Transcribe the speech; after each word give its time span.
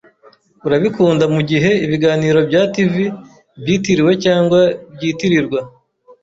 Urabikunda 0.65 1.23
mugihe 1.35 1.71
ibiganiro 1.85 2.39
bya 2.49 2.61
TV 2.73 2.93
byitiriwe 3.61 4.11
cyangwa 4.23 4.59
byitirirwa? 4.95 5.59